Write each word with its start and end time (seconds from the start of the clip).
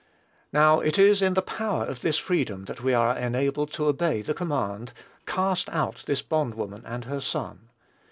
Now, 0.51 0.79
it 0.79 0.97
is 0.97 1.21
in 1.21 1.35
the 1.35 1.43
power 1.43 1.85
of 1.85 2.01
this 2.01 2.17
freedom 2.17 2.63
that 2.65 2.81
we 2.81 2.91
are 2.91 3.15
enabled 3.15 3.71
to 3.73 3.85
obey 3.85 4.23
the 4.23 4.33
command, 4.33 4.93
"Cast 5.27 5.69
out 5.69 6.01
this 6.07 6.23
bond 6.23 6.55
woman 6.55 6.81
and 6.87 7.05
her 7.05 7.21
son." 7.21 7.69